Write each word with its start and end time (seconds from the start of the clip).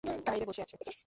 বাহিরে 0.25 0.45
বসে 0.49 0.61
আছে। 0.65 0.75